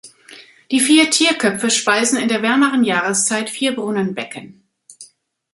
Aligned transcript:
Die 0.71 0.79
vier 0.79 1.11
Tierköpfe 1.11 1.69
speisen 1.69 2.17
in 2.17 2.27
der 2.27 2.41
wärmeren 2.41 2.83
Jahreszeit 2.83 3.51
vier 3.51 3.75
Brunnenbecken. 3.75 4.63